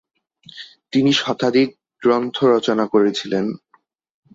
[0.93, 1.69] তিনি শতাধিক
[2.01, 3.45] গ্রন্থ রচনা করেছিলেন।